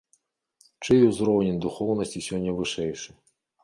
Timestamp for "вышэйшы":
2.61-3.09